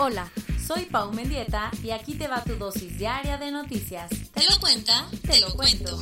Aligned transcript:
Hola, 0.00 0.30
soy 0.64 0.84
Pau 0.84 1.12
Mendieta 1.12 1.72
y 1.82 1.90
aquí 1.90 2.14
te 2.14 2.28
va 2.28 2.44
tu 2.44 2.54
dosis 2.54 2.96
diaria 2.98 3.36
de 3.36 3.50
noticias. 3.50 4.08
¿Te 4.32 4.44
lo 4.44 4.60
cuenta? 4.60 5.08
Te 5.26 5.40
lo 5.40 5.52
cuento. 5.54 5.98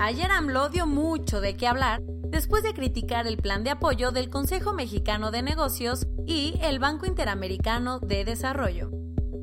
Ayer 0.00 0.28
AMLO 0.28 0.70
dio 0.70 0.88
mucho 0.88 1.40
de 1.40 1.56
qué 1.56 1.68
hablar 1.68 2.02
después 2.02 2.64
de 2.64 2.74
criticar 2.74 3.28
el 3.28 3.36
plan 3.36 3.62
de 3.62 3.70
apoyo 3.70 4.10
del 4.10 4.28
Consejo 4.28 4.72
Mexicano 4.72 5.30
de 5.30 5.42
Negocios 5.42 6.08
y 6.26 6.58
el 6.62 6.80
Banco 6.80 7.06
Interamericano 7.06 8.00
de 8.00 8.24
Desarrollo. 8.24 8.90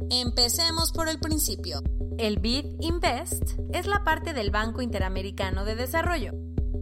Empecemos 0.09 0.91
por 0.91 1.07
el 1.07 1.19
principio. 1.19 1.81
El 2.17 2.39
BID 2.39 2.65
Invest 2.81 3.53
es 3.71 3.87
la 3.87 4.03
parte 4.03 4.33
del 4.33 4.51
Banco 4.51 4.81
Interamericano 4.81 5.63
de 5.63 5.75
Desarrollo, 5.75 6.33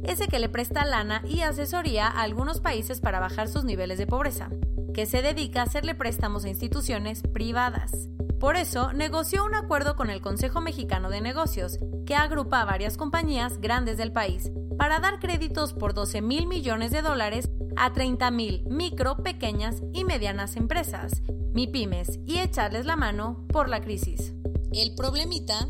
ese 0.04 0.27
que 0.27 0.40
le 0.40 0.49
presta 0.49 0.84
lana 0.84 1.21
y 1.27 1.41
asesoría 1.41 2.08
a 2.08 2.24
algunos 2.24 2.60
países 2.60 2.99
para 3.02 3.20
bajar 3.20 3.48
sus 3.48 3.65
niveles 3.65 3.99
de 3.99 4.08
pobreza, 4.08 4.49
que 4.93 5.05
se 5.05 5.21
dedica 5.21 5.62
a 5.62 5.63
hacerle 5.63 5.95
préstamos 5.95 6.45
a 6.45 6.49
instituciones 6.49 7.21
privadas. 7.21 8.09
Por 8.40 8.55
eso, 8.55 8.93
negoció 8.93 9.43
un 9.43 9.54
acuerdo 9.54 9.96
con 9.96 10.09
el 10.09 10.21
Consejo 10.21 10.62
Mexicano 10.62 11.09
de 11.09 11.20
Negocios, 11.20 11.77
que 12.05 12.15
agrupa 12.15 12.62
a 12.62 12.65
varias 12.65 12.96
compañías 12.96 13.59
grandes 13.59 13.98
del 13.98 14.13
país, 14.13 14.51
para 14.77 14.99
dar 14.99 15.20
créditos 15.20 15.73
por 15.73 15.93
12 15.93 16.21
mil 16.21 16.48
millones 16.48 16.91
de 16.91 17.01
dólares 17.01 17.49
a 17.76 17.91
30 17.91 18.31
mil 18.31 18.63
micro, 18.70 19.18
pequeñas 19.18 19.81
y 19.93 20.05
medianas 20.05 20.55
empresas, 20.55 21.21
MIPIMES, 21.53 22.20
y 22.26 22.40
echarles 22.40 22.85
la 22.85 22.96
mano 22.96 23.46
por 23.49 23.68
la 23.68 23.81
crisis. 23.81 24.34
El 24.71 24.96
problemita. 24.96 25.68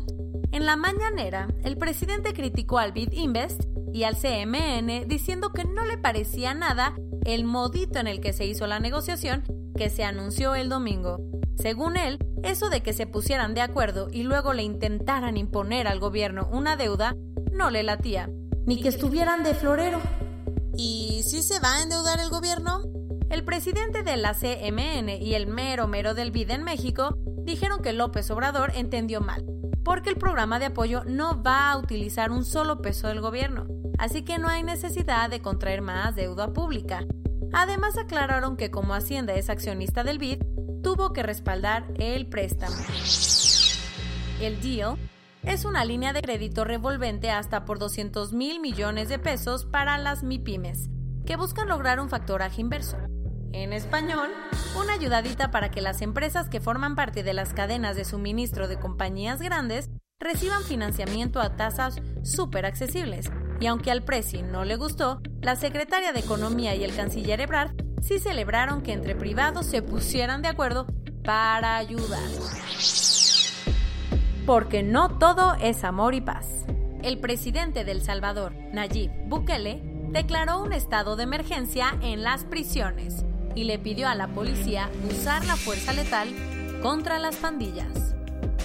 En 0.52 0.66
la 0.66 0.76
mañanera, 0.76 1.48
el 1.64 1.76
presidente 1.76 2.32
criticó 2.34 2.78
al 2.78 2.92
BID 2.92 3.12
Invest 3.12 3.64
y 3.92 4.04
al 4.04 4.16
CMN 4.16 5.08
diciendo 5.08 5.52
que 5.52 5.64
no 5.64 5.84
le 5.84 5.98
parecía 5.98 6.54
nada 6.54 6.94
el 7.24 7.44
modito 7.44 7.98
en 7.98 8.06
el 8.06 8.20
que 8.20 8.32
se 8.32 8.46
hizo 8.46 8.66
la 8.66 8.80
negociación 8.80 9.44
que 9.76 9.90
se 9.90 10.04
anunció 10.04 10.54
el 10.54 10.68
domingo. 10.68 11.18
Según 11.56 11.96
él, 11.96 12.18
eso 12.42 12.70
de 12.70 12.82
que 12.82 12.92
se 12.92 13.06
pusieran 13.06 13.54
de 13.54 13.60
acuerdo 13.60 14.08
y 14.10 14.22
luego 14.22 14.52
le 14.52 14.62
intentaran 14.62 15.36
imponer 15.36 15.86
al 15.86 16.00
gobierno 16.00 16.48
una 16.52 16.76
deuda 16.76 17.16
no 17.52 17.70
le 17.70 17.82
latía, 17.82 18.30
ni 18.66 18.80
que 18.80 18.88
estuvieran 18.88 19.42
de 19.42 19.54
florero. 19.54 20.00
¿Y 20.76 21.22
si 21.24 21.42
se 21.42 21.60
va 21.60 21.76
a 21.76 21.82
endeudar 21.82 22.20
el 22.20 22.30
gobierno? 22.30 22.82
El 23.28 23.44
presidente 23.44 24.02
de 24.02 24.16
la 24.16 24.34
CMN 24.34 25.08
y 25.20 25.34
el 25.34 25.46
mero 25.46 25.86
mero 25.86 26.14
del 26.14 26.30
BID 26.30 26.50
en 26.50 26.64
México 26.64 27.16
dijeron 27.44 27.82
que 27.82 27.92
López 27.92 28.30
Obrador 28.30 28.72
entendió 28.74 29.20
mal, 29.20 29.44
porque 29.84 30.10
el 30.10 30.16
programa 30.16 30.58
de 30.58 30.66
apoyo 30.66 31.04
no 31.04 31.42
va 31.42 31.70
a 31.70 31.76
utilizar 31.76 32.30
un 32.30 32.44
solo 32.44 32.80
peso 32.80 33.08
del 33.08 33.20
gobierno, 33.20 33.66
así 34.00 34.22
que 34.22 34.38
no 34.38 34.48
hay 34.48 34.62
necesidad 34.62 35.28
de 35.28 35.42
contraer 35.42 35.82
más 35.82 36.16
deuda 36.16 36.52
pública. 36.52 37.04
Además 37.52 37.98
aclararon 37.98 38.56
que 38.56 38.70
como 38.70 38.94
Hacienda 38.94 39.34
es 39.34 39.50
accionista 39.50 40.04
del 40.04 40.18
BID, 40.18 40.42
tuvo 40.82 41.12
que 41.12 41.22
respaldar 41.22 41.86
el 41.98 42.26
préstamo. 42.26 42.76
El 44.40 44.58
deal 44.62 44.96
es 45.42 45.66
una 45.66 45.84
línea 45.84 46.14
de 46.14 46.22
crédito 46.22 46.64
revolvente 46.64 47.30
hasta 47.30 47.66
por 47.66 47.78
200 47.78 48.32
mil 48.32 48.58
millones 48.60 49.10
de 49.10 49.18
pesos 49.18 49.66
para 49.66 49.98
las 49.98 50.22
MIPIMES, 50.22 50.88
que 51.26 51.36
buscan 51.36 51.68
lograr 51.68 52.00
un 52.00 52.08
factoraje 52.08 52.62
inverso. 52.62 52.96
En 53.52 53.74
español, 53.74 54.30
una 54.80 54.94
ayudadita 54.94 55.50
para 55.50 55.70
que 55.70 55.82
las 55.82 56.00
empresas 56.00 56.48
que 56.48 56.60
forman 56.60 56.96
parte 56.96 57.22
de 57.22 57.34
las 57.34 57.52
cadenas 57.52 57.96
de 57.96 58.06
suministro 58.06 58.66
de 58.66 58.78
compañías 58.78 59.42
grandes 59.42 59.90
reciban 60.18 60.62
financiamiento 60.62 61.40
a 61.40 61.56
tasas 61.56 62.00
súper 62.22 62.64
accesibles. 62.64 63.30
Y 63.60 63.66
aunque 63.66 63.90
al 63.90 64.02
Presi 64.02 64.42
no 64.42 64.64
le 64.64 64.76
gustó, 64.76 65.20
la 65.42 65.54
secretaria 65.54 66.12
de 66.12 66.20
Economía 66.20 66.74
y 66.74 66.82
el 66.82 66.96
canciller 66.96 67.40
Ebrard 67.40 67.72
sí 68.00 68.18
celebraron 68.18 68.82
que 68.82 68.92
entre 68.92 69.14
privados 69.14 69.66
se 69.66 69.82
pusieran 69.82 70.40
de 70.40 70.48
acuerdo 70.48 70.86
para 71.22 71.76
ayudar. 71.76 72.28
Porque 74.46 74.82
no 74.82 75.18
todo 75.18 75.54
es 75.60 75.84
amor 75.84 76.14
y 76.14 76.22
paz. 76.22 76.64
El 77.02 77.18
presidente 77.18 77.84
de 77.84 77.92
El 77.92 78.02
Salvador, 78.02 78.52
Nayib 78.72 79.10
Bukele, 79.26 79.82
declaró 80.10 80.62
un 80.62 80.72
estado 80.72 81.16
de 81.16 81.24
emergencia 81.24 81.96
en 82.02 82.22
las 82.22 82.44
prisiones 82.44 83.24
y 83.54 83.64
le 83.64 83.78
pidió 83.78 84.08
a 84.08 84.14
la 84.14 84.28
policía 84.28 84.90
usar 85.10 85.44
la 85.44 85.56
fuerza 85.56 85.92
letal 85.92 86.28
contra 86.82 87.18
las 87.18 87.36
pandillas. 87.36 88.14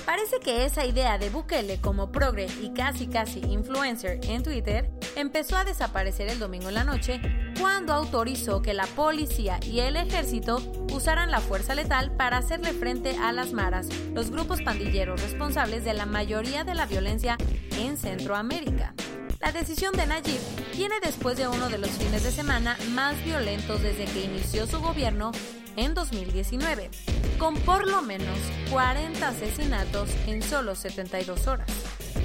Parece 0.06 0.40
que 0.40 0.66
esa 0.66 0.86
idea 0.86 1.18
de 1.18 1.32
Bukele 1.32 1.82
como 1.82 2.12
progre 2.12 2.48
y 2.62 2.72
casi 2.74 3.08
casi 3.08 3.40
influencer 3.40 4.20
en 4.24 4.44
Twitter 4.44 4.92
empezó 5.16 5.58
a 5.58 5.66
desaparecer 5.66 6.30
el 6.30 6.38
domingo 6.38 6.70
en 6.70 6.76
la 6.76 6.84
noche 6.84 7.20
cuando 7.60 7.94
autorizó 7.94 8.62
que 8.62 8.76
la 8.76 8.86
policía 8.86 9.60
y 9.64 9.80
el 9.80 9.96
ejército 9.96 10.62
usaran 10.94 11.32
la 11.32 11.40
fuerza 11.40 11.74
letal 11.74 12.16
para 12.16 12.38
hacerle 12.38 12.74
frente 12.74 13.18
a 13.18 13.32
las 13.32 13.52
maras, 13.52 13.88
los 14.14 14.30
grupos 14.30 14.62
pandilleros 14.62 15.22
responsables 15.22 15.84
de 15.84 15.94
la 15.94 16.06
mayoría 16.06 16.64
de 16.64 16.76
la 16.76 16.86
violencia 16.86 17.38
en 17.80 17.98
Centroamérica. 17.98 18.94
La 19.42 19.52
decisión 19.52 19.94
de 19.94 20.06
Nayib 20.06 20.40
viene 20.76 20.96
después 21.02 21.38
de 21.38 21.48
uno 21.48 21.70
de 21.70 21.78
los 21.78 21.90
fines 21.90 22.24
de 22.24 22.32
semana 22.32 22.78
más 22.92 23.24
violentos 23.24 23.82
desde 23.82 24.06
que 24.06 24.26
inició 24.26 24.68
su 24.68 24.80
gobierno 24.80 25.32
en 25.76 25.94
2019, 25.94 26.90
con 27.38 27.56
por 27.56 27.88
lo 27.88 28.02
menos 28.02 28.38
40 28.72 29.28
asesinatos 29.28 30.10
en 30.28 30.42
solo 30.42 30.76
72 30.76 31.48
horas. 31.48 31.68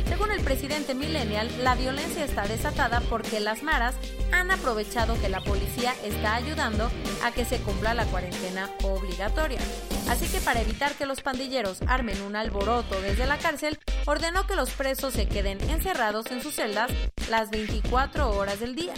Según 0.07 0.33
el 0.33 0.41
presidente 0.43 0.95
Millennial, 0.95 1.49
la 1.63 1.75
violencia 1.75 2.25
está 2.25 2.47
desatada 2.47 3.01
porque 3.09 3.39
las 3.41 3.63
maras 3.63 3.95
han 4.33 4.51
aprovechado 4.51 5.21
que 5.21 5.29
la 5.29 5.41
policía 5.41 5.95
está 6.05 6.35
ayudando 6.35 6.91
a 7.25 7.31
que 7.31 7.45
se 7.45 7.59
cumpla 7.59 7.95
la 7.95 8.05
cuarentena 8.07 8.69
obligatoria. 8.83 9.61
Así 10.09 10.27
que 10.27 10.41
para 10.41 10.61
evitar 10.61 10.93
que 10.95 11.07
los 11.07 11.21
pandilleros 11.23 11.83
armen 11.87 12.21
un 12.23 12.35
alboroto 12.35 13.01
desde 13.01 13.27
la 13.27 13.39
cárcel, 13.39 13.79
ordenó 14.07 14.47
que 14.47 14.57
los 14.57 14.71
presos 14.71 15.15
se 15.15 15.29
queden 15.29 15.61
encerrados 15.71 16.27
en 16.33 16.43
sus 16.43 16.57
celdas 16.57 16.91
las 17.31 17.51
24 17.51 18.31
horas 18.31 18.59
del 18.59 18.75
día. 18.75 18.95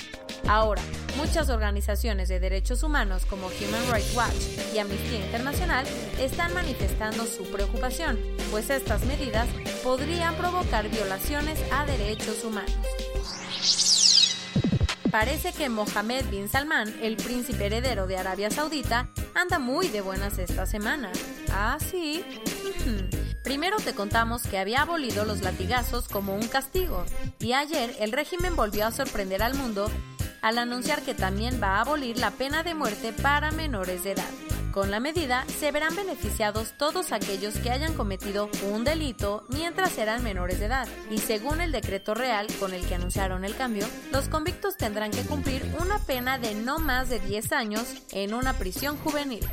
Ahora, 0.48 0.82
muchas 1.16 1.48
organizaciones 1.48 2.28
de 2.28 2.40
derechos 2.40 2.82
humanos 2.82 3.24
como 3.26 3.46
Human 3.46 3.92
Rights 3.92 4.14
Watch 4.14 4.74
y 4.74 4.78
Amnistía 4.78 5.24
Internacional 5.24 5.86
están 6.18 6.52
manifestando 6.54 7.26
su 7.26 7.44
preocupación, 7.44 8.18
pues 8.50 8.70
estas 8.70 9.04
medidas 9.04 9.48
podrían 9.82 10.34
provocar 10.36 10.88
violaciones 10.88 11.58
a 11.72 11.86
derechos 11.86 12.44
humanos. 12.44 12.76
Parece 15.10 15.52
que 15.52 15.68
Mohammed 15.68 16.24
bin 16.30 16.48
Salman, 16.48 16.88
el 17.02 17.16
príncipe 17.16 17.66
heredero 17.66 18.06
de 18.06 18.16
Arabia 18.16 18.50
Saudita, 18.50 19.10
anda 19.34 19.58
muy 19.58 19.88
de 19.88 20.00
buenas 20.00 20.38
esta 20.38 20.64
semana. 20.64 21.12
Ah, 21.52 21.76
sí. 21.90 22.24
Primero 23.44 23.76
te 23.76 23.94
contamos 23.94 24.42
que 24.44 24.58
había 24.58 24.80
abolido 24.80 25.26
los 25.26 25.42
latigazos 25.42 26.08
como 26.08 26.34
un 26.34 26.48
castigo, 26.48 27.04
y 27.40 27.52
ayer 27.52 27.94
el 28.00 28.12
régimen 28.12 28.56
volvió 28.56 28.86
a 28.86 28.90
sorprender 28.90 29.42
al 29.42 29.54
mundo 29.54 29.90
al 30.42 30.58
anunciar 30.58 31.02
que 31.02 31.14
también 31.14 31.60
va 31.62 31.76
a 31.76 31.80
abolir 31.80 32.18
la 32.18 32.32
pena 32.32 32.62
de 32.62 32.74
muerte 32.74 33.12
para 33.12 33.50
menores 33.52 34.04
de 34.04 34.12
edad. 34.12 34.28
Con 34.72 34.90
la 34.90 35.00
medida 35.00 35.44
se 35.48 35.70
verán 35.70 35.94
beneficiados 35.94 36.72
todos 36.78 37.12
aquellos 37.12 37.58
que 37.58 37.70
hayan 37.70 37.92
cometido 37.92 38.48
un 38.70 38.84
delito 38.84 39.44
mientras 39.50 39.98
eran 39.98 40.22
menores 40.24 40.60
de 40.60 40.66
edad, 40.66 40.88
y 41.10 41.18
según 41.18 41.60
el 41.60 41.72
decreto 41.72 42.14
real 42.14 42.46
con 42.58 42.72
el 42.72 42.84
que 42.86 42.94
anunciaron 42.94 43.44
el 43.44 43.54
cambio, 43.54 43.86
los 44.10 44.28
convictos 44.28 44.78
tendrán 44.78 45.10
que 45.10 45.24
cumplir 45.24 45.62
una 45.78 45.98
pena 45.98 46.38
de 46.38 46.54
no 46.54 46.78
más 46.78 47.10
de 47.10 47.20
10 47.20 47.52
años 47.52 47.84
en 48.12 48.32
una 48.32 48.54
prisión 48.54 48.96
juvenil. 48.96 49.46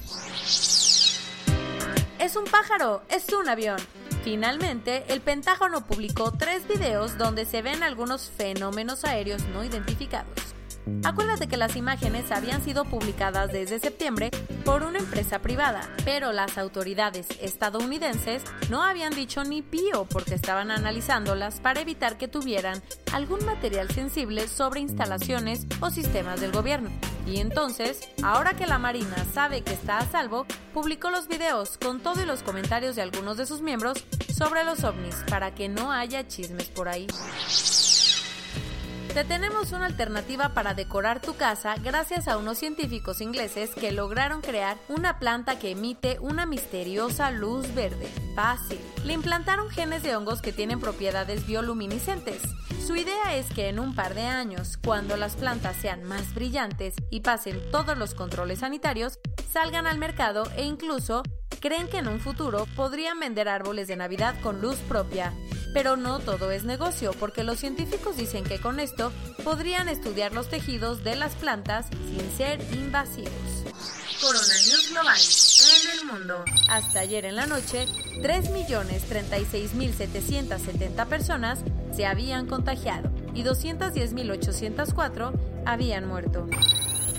Es 2.17 2.35
un 2.37 2.45
pájaro, 2.45 3.01
es 3.09 3.27
un 3.33 3.49
avión. 3.49 3.79
Finalmente, 4.23 5.03
el 5.09 5.19
Pentágono 5.19 5.85
publicó 5.85 6.31
tres 6.31 6.65
videos 6.65 7.17
donde 7.17 7.45
se 7.45 7.61
ven 7.61 7.83
algunos 7.83 8.29
fenómenos 8.29 9.03
aéreos 9.03 9.41
no 9.53 9.65
identificados. 9.65 10.58
Acuérdate 11.03 11.47
que 11.47 11.57
las 11.57 11.75
imágenes 11.75 12.31
habían 12.31 12.63
sido 12.63 12.85
publicadas 12.85 13.51
desde 13.51 13.79
septiembre 13.79 14.31
por 14.65 14.83
una 14.83 14.99
empresa 14.99 15.39
privada, 15.39 15.89
pero 16.05 16.31
las 16.31 16.57
autoridades 16.57 17.27
estadounidenses 17.41 18.43
no 18.69 18.83
habían 18.83 19.13
dicho 19.13 19.43
ni 19.43 19.61
pío 19.61 20.05
porque 20.05 20.35
estaban 20.35 20.71
analizándolas 20.71 21.59
para 21.59 21.81
evitar 21.81 22.17
que 22.17 22.27
tuvieran 22.27 22.81
algún 23.11 23.45
material 23.45 23.89
sensible 23.89 24.47
sobre 24.47 24.81
instalaciones 24.81 25.65
o 25.79 25.89
sistemas 25.89 26.41
del 26.41 26.51
gobierno. 26.51 26.89
Y 27.25 27.37
entonces, 27.39 28.01
ahora 28.23 28.53
que 28.53 28.67
la 28.67 28.79
Marina 28.79 29.25
sabe 29.33 29.61
que 29.61 29.73
está 29.73 29.99
a 29.99 30.09
salvo, 30.09 30.45
publicó 30.73 31.09
los 31.11 31.27
videos 31.27 31.77
con 31.77 31.99
todos 31.99 32.25
los 32.25 32.43
comentarios 32.43 32.95
de 32.95 33.03
algunos 33.03 33.37
de 33.37 33.45
sus 33.45 33.61
miembros 33.61 34.03
sobre 34.35 34.63
los 34.63 34.83
ovnis 34.83 35.15
para 35.29 35.53
que 35.53 35.69
no 35.69 35.91
haya 35.91 36.27
chismes 36.27 36.67
por 36.69 36.87
ahí. 36.89 37.07
Te 39.19 39.25
tenemos 39.25 39.73
una 39.73 39.87
alternativa 39.87 40.53
para 40.53 40.73
decorar 40.73 41.21
tu 41.21 41.35
casa 41.35 41.75
gracias 41.83 42.29
a 42.29 42.37
unos 42.37 42.57
científicos 42.57 43.19
ingleses 43.19 43.71
que 43.71 43.91
lograron 43.91 44.39
crear 44.39 44.77
una 44.87 45.19
planta 45.19 45.59
que 45.59 45.71
emite 45.71 46.17
una 46.21 46.45
misteriosa 46.45 47.29
luz 47.29 47.75
verde. 47.75 48.07
Fácil. 48.33 48.79
Le 49.03 49.11
implantaron 49.11 49.69
genes 49.71 50.03
de 50.03 50.15
hongos 50.15 50.41
que 50.41 50.53
tienen 50.53 50.79
propiedades 50.79 51.45
bioluminiscentes. 51.45 52.43
Su 52.81 52.95
idea 52.95 53.35
es 53.35 53.51
que 53.51 53.67
en 53.67 53.79
un 53.79 53.93
par 53.93 54.13
de 54.13 54.21
años, 54.21 54.77
cuando 54.77 55.17
las 55.17 55.35
plantas 55.35 55.75
sean 55.75 56.05
más 56.05 56.33
brillantes 56.33 56.95
y 57.09 57.19
pasen 57.19 57.59
todos 57.71 57.97
los 57.97 58.15
controles 58.15 58.59
sanitarios, 58.59 59.19
salgan 59.51 59.85
al 59.85 59.97
mercado 59.97 60.45
e 60.55 60.63
incluso 60.63 61.23
creen 61.59 61.89
que 61.89 61.97
en 61.97 62.07
un 62.07 62.21
futuro 62.21 62.67
podrían 62.77 63.19
vender 63.19 63.49
árboles 63.49 63.89
de 63.89 63.97
Navidad 63.97 64.35
con 64.41 64.61
luz 64.61 64.77
propia. 64.87 65.33
Pero 65.73 65.97
no 65.97 66.19
todo 66.19 66.51
es 66.51 66.63
negocio, 66.63 67.11
porque 67.19 67.43
los 67.43 67.59
científicos 67.59 68.15
dicen 68.17 68.43
que 68.43 68.59
con 68.59 68.79
esto 68.79 69.11
podrían 69.43 69.89
estudiar 69.89 70.33
los 70.33 70.49
tejidos 70.49 71.03
de 71.03 71.15
las 71.15 71.35
plantas 71.35 71.85
sin 72.09 72.37
ser 72.37 72.59
invasivos. 72.73 73.31
Coronavirus 74.21 74.89
global 74.91 75.19
en 75.83 75.91
el 75.99 76.05
mundo. 76.05 76.43
Hasta 76.69 76.99
ayer 76.99 77.25
en 77.25 77.35
la 77.35 77.45
noche, 77.45 77.85
3.036.770 78.21 81.07
personas 81.07 81.59
se 81.95 82.05
habían 82.05 82.45
contagiado 82.45 83.09
y 83.33 83.43
210.804 83.43 85.33
habían 85.65 86.05
muerto. 86.07 86.47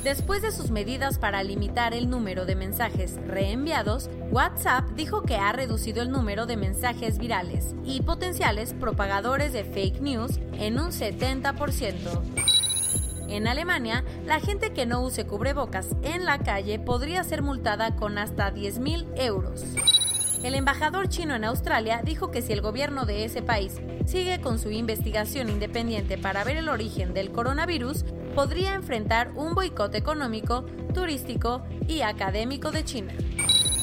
Después 0.03 0.41
de 0.41 0.51
sus 0.51 0.71
medidas 0.71 1.19
para 1.19 1.43
limitar 1.43 1.93
el 1.93 2.09
número 2.09 2.47
de 2.47 2.55
mensajes 2.55 3.17
reenviados, 3.27 4.09
WhatsApp 4.31 4.89
dijo 4.97 5.23
que 5.23 5.37
ha 5.37 5.53
reducido 5.53 6.01
el 6.01 6.11
número 6.11 6.47
de 6.47 6.57
mensajes 6.57 7.19
virales 7.19 7.75
y 7.85 8.01
potenciales 8.01 8.73
propagadores 8.73 9.53
de 9.53 9.65
fake 9.65 10.01
news 10.01 10.41
en 10.55 10.81
un 10.81 10.91
70%. 10.91 11.93
En 13.29 13.47
Alemania, 13.47 14.03
la 14.25 14.41
gente 14.41 14.73
que 14.73 14.87
no 14.87 15.03
use 15.03 15.27
cubrebocas 15.27 15.89
en 16.03 16.25
la 16.25 16.39
calle 16.39 16.79
podría 16.79 17.23
ser 17.23 17.43
multada 17.43 17.95
con 17.95 18.17
hasta 18.17 18.53
10.000 18.53 19.07
euros. 19.17 19.63
El 20.43 20.55
embajador 20.55 21.09
chino 21.11 21.35
en 21.35 21.45
Australia 21.45 22.01
dijo 22.03 22.31
que 22.31 22.41
si 22.41 22.55
el 22.55 22.63
gobierno 22.63 23.05
de 23.05 23.25
ese 23.25 23.43
país 23.43 23.75
sigue 24.07 24.41
con 24.41 24.59
su 24.59 24.71
investigación 24.71 25.51
independiente 25.51 26.17
para 26.17 26.45
ver 26.45 26.57
el 26.57 26.71
origen 26.71 27.13
del 27.13 27.31
coronavirus, 27.31 28.07
podría 28.35 28.75
enfrentar 28.75 29.33
un 29.37 29.55
boicot 29.55 29.95
económico, 29.95 30.63
turístico 30.95 31.63
y 31.87 32.01
académico 32.01 32.71
de 32.71 32.85
China. 32.85 33.13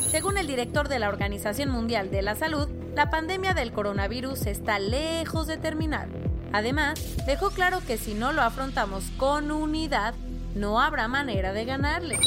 Según 0.10 0.40
el 0.40 0.48
director 0.48 0.88
de 0.88 0.98
la 0.98 1.10
Organización 1.10 1.70
Mundial 1.70 2.10
de 2.10 2.24
la 2.24 2.34
Salud, 2.34 2.68
la 2.96 3.12
pandemia 3.12 3.54
del 3.54 3.72
coronavirus 3.72 4.48
está 4.48 4.80
lejos 4.80 5.46
de 5.46 5.58
terminar. 5.58 6.08
Además, 6.54 7.00
dejó 7.28 7.52
claro 7.52 7.82
que 7.86 7.98
si 7.98 8.16
no 8.16 8.32
lo 8.32 8.42
afrontamos 8.42 9.04
con 9.18 9.52
unidad, 9.52 10.16
no 10.56 10.82
habrá 10.82 11.08
manera 11.08 11.54
de 11.54 11.66
ganarle. 11.66 12.18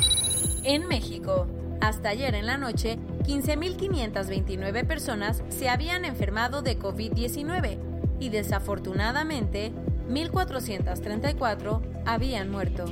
En 0.62 0.86
México, 0.86 1.48
hasta 1.80 2.10
ayer 2.10 2.34
en 2.34 2.46
la 2.46 2.56
noche, 2.56 2.98
15.529 3.24 4.86
personas 4.86 5.42
se 5.48 5.68
habían 5.68 6.04
enfermado 6.04 6.62
de 6.62 6.78
COVID-19 6.78 7.78
y 8.18 8.28
desafortunadamente 8.28 9.72
1.434 10.08 12.02
habían 12.04 12.50
muerto. 12.50 12.84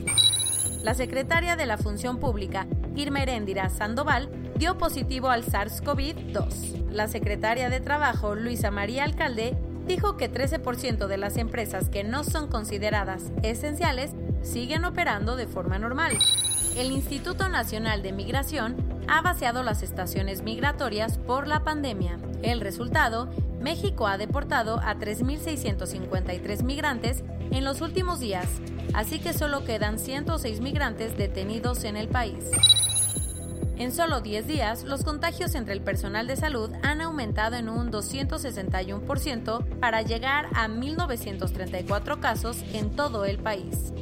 La 0.82 0.94
secretaria 0.94 1.56
de 1.56 1.66
la 1.66 1.76
Función 1.76 2.18
Pública, 2.18 2.66
Irma 2.94 3.22
Heréndira 3.22 3.68
Sandoval, 3.68 4.30
dio 4.56 4.78
positivo 4.78 5.28
al 5.28 5.44
SARS-CoV-2. 5.44 6.90
La 6.90 7.08
secretaria 7.08 7.68
de 7.68 7.80
Trabajo, 7.80 8.34
Luisa 8.34 8.70
María 8.70 9.04
Alcalde, 9.04 9.56
dijo 9.86 10.16
que 10.16 10.30
13% 10.30 11.06
de 11.06 11.16
las 11.16 11.36
empresas 11.36 11.88
que 11.88 12.04
no 12.04 12.22
son 12.24 12.48
consideradas 12.48 13.32
esenciales 13.42 14.12
siguen 14.42 14.84
operando 14.84 15.36
de 15.36 15.46
forma 15.46 15.78
normal. 15.78 16.18
El 16.78 16.92
Instituto 16.92 17.48
Nacional 17.48 18.02
de 18.04 18.12
Migración 18.12 18.76
ha 19.08 19.20
vaciado 19.20 19.64
las 19.64 19.82
estaciones 19.82 20.42
migratorias 20.42 21.18
por 21.18 21.48
la 21.48 21.64
pandemia. 21.64 22.20
El 22.42 22.60
resultado, 22.60 23.28
México 23.60 24.06
ha 24.06 24.16
deportado 24.16 24.78
a 24.78 24.94
3.653 24.94 26.62
migrantes 26.62 27.24
en 27.50 27.64
los 27.64 27.80
últimos 27.80 28.20
días, 28.20 28.46
así 28.94 29.18
que 29.18 29.32
solo 29.32 29.64
quedan 29.64 29.98
106 29.98 30.60
migrantes 30.60 31.16
detenidos 31.16 31.82
en 31.82 31.96
el 31.96 32.06
país. 32.06 32.44
En 33.76 33.90
solo 33.90 34.20
10 34.20 34.46
días, 34.46 34.84
los 34.84 35.02
contagios 35.02 35.56
entre 35.56 35.74
el 35.74 35.80
personal 35.80 36.28
de 36.28 36.36
salud 36.36 36.70
han 36.84 37.00
aumentado 37.00 37.56
en 37.56 37.68
un 37.68 37.90
261% 37.90 39.80
para 39.80 40.02
llegar 40.02 40.46
a 40.54 40.68
1.934 40.68 42.20
casos 42.20 42.62
en 42.72 42.94
todo 42.94 43.24
el 43.24 43.38
país. 43.38 43.92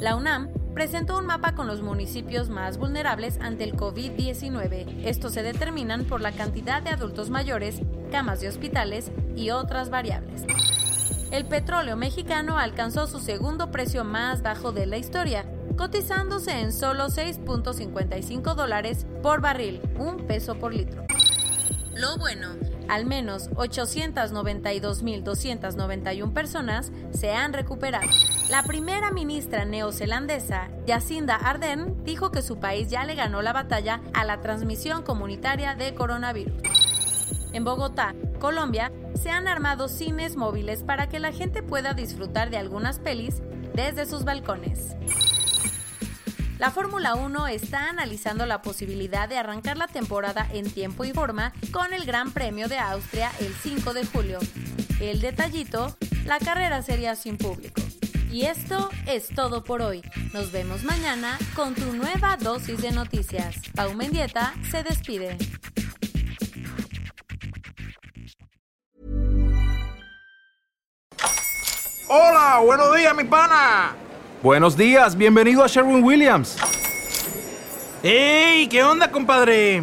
La 0.00 0.16
UNAM 0.16 0.57
presentó 0.78 1.18
un 1.18 1.26
mapa 1.26 1.56
con 1.56 1.66
los 1.66 1.82
municipios 1.82 2.50
más 2.50 2.78
vulnerables 2.78 3.40
ante 3.40 3.64
el 3.64 3.74
COVID-19. 3.74 5.04
Estos 5.04 5.32
se 5.32 5.42
determinan 5.42 6.04
por 6.04 6.20
la 6.20 6.30
cantidad 6.30 6.80
de 6.80 6.90
adultos 6.90 7.30
mayores, 7.30 7.80
camas 8.12 8.40
de 8.40 8.46
hospitales 8.46 9.10
y 9.34 9.50
otras 9.50 9.90
variables. 9.90 10.44
El 11.32 11.46
petróleo 11.46 11.96
mexicano 11.96 12.58
alcanzó 12.58 13.08
su 13.08 13.18
segundo 13.18 13.72
precio 13.72 14.04
más 14.04 14.42
bajo 14.42 14.70
de 14.70 14.86
la 14.86 14.98
historia, 14.98 15.44
cotizándose 15.76 16.60
en 16.60 16.72
solo 16.72 17.08
6.55 17.08 18.54
dólares 18.54 19.04
por 19.20 19.40
barril, 19.40 19.82
un 19.98 20.28
peso 20.28 20.60
por 20.60 20.72
litro. 20.72 21.04
Lo 21.96 22.16
bueno, 22.18 22.50
al 22.88 23.04
menos 23.04 23.50
892.291 23.50 26.32
personas 26.32 26.92
se 27.10 27.32
han 27.32 27.52
recuperado. 27.52 28.06
La 28.48 28.62
primera 28.62 29.10
ministra 29.10 29.66
neozelandesa, 29.66 30.70
Jacinda 30.86 31.36
Ardern, 31.36 32.02
dijo 32.04 32.30
que 32.30 32.40
su 32.40 32.58
país 32.58 32.88
ya 32.88 33.04
le 33.04 33.14
ganó 33.14 33.42
la 33.42 33.52
batalla 33.52 34.00
a 34.14 34.24
la 34.24 34.40
transmisión 34.40 35.02
comunitaria 35.02 35.74
de 35.74 35.94
coronavirus. 35.94 36.62
En 37.52 37.64
Bogotá, 37.64 38.14
Colombia, 38.40 38.90
se 39.14 39.30
han 39.30 39.48
armado 39.48 39.88
cines 39.88 40.36
móviles 40.36 40.82
para 40.82 41.10
que 41.10 41.18
la 41.18 41.30
gente 41.30 41.62
pueda 41.62 41.92
disfrutar 41.92 42.48
de 42.48 42.56
algunas 42.56 42.98
pelis 42.98 43.42
desde 43.74 44.06
sus 44.06 44.24
balcones. 44.24 44.96
La 46.58 46.70
Fórmula 46.70 47.16
1 47.16 47.48
está 47.48 47.90
analizando 47.90 48.46
la 48.46 48.62
posibilidad 48.62 49.28
de 49.28 49.36
arrancar 49.36 49.76
la 49.76 49.88
temporada 49.88 50.48
en 50.52 50.70
tiempo 50.70 51.04
y 51.04 51.12
forma 51.12 51.52
con 51.70 51.92
el 51.92 52.06
Gran 52.06 52.32
Premio 52.32 52.66
de 52.68 52.78
Austria 52.78 53.30
el 53.40 53.52
5 53.52 53.92
de 53.92 54.06
julio. 54.06 54.38
El 55.00 55.20
detallito, 55.20 55.96
la 56.24 56.38
carrera 56.38 56.80
sería 56.82 57.14
sin 57.14 57.36
público. 57.36 57.87
Y 58.30 58.44
esto 58.44 58.90
es 59.06 59.28
todo 59.28 59.64
por 59.64 59.80
hoy. 59.80 60.02
Nos 60.34 60.52
vemos 60.52 60.84
mañana 60.84 61.38
con 61.54 61.74
tu 61.74 61.94
nueva 61.94 62.36
dosis 62.36 62.82
de 62.82 62.92
noticias. 62.92 63.56
Pau 63.74 63.94
Mendieta 63.94 64.54
se 64.70 64.82
despide. 64.82 65.36
Hola, 72.10 72.60
buenos 72.64 72.96
días, 72.96 73.14
mi 73.14 73.24
pana. 73.24 73.94
Buenos 74.42 74.76
días, 74.76 75.16
bienvenido 75.16 75.64
a 75.64 75.66
Sherwin 75.66 76.02
Williams. 76.02 76.56
¡Ey! 78.02 78.68
¿Qué 78.68 78.84
onda, 78.84 79.10
compadre? 79.10 79.82